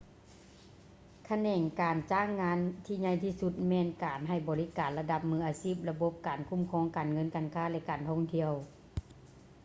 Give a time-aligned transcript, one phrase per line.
[1.29, 8.53] ຂະແໜງການຈ້າງງານທີ່ໃຫຍ່ທີ່ສຸດແມ່ນການໃຫ້ບໍລິການລະດັບມືອາຊີບ ລະບົບການຄູ້ມຄອງ ການເງິນ ການຄ້າ ແລະ ການທ່ອງທ່ຽວ